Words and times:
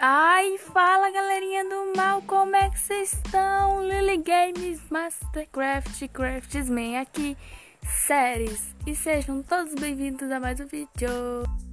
Ai, 0.00 0.56
fala 0.58 1.10
galerinha 1.10 1.64
do 1.64 1.92
mal, 1.96 2.22
como 2.22 2.54
é 2.54 2.70
que 2.70 2.78
vocês 2.78 3.12
estão? 3.12 3.82
Lily 3.82 4.18
Games 4.18 4.80
Mastercraft 4.88 6.06
Craftsman 6.12 6.98
aqui, 6.98 7.36
séries. 8.06 8.76
E 8.86 8.94
sejam 8.94 9.42
todos 9.42 9.74
bem-vindos 9.74 10.30
a 10.30 10.38
mais 10.38 10.60
um 10.60 10.66
vídeo. 10.66 11.67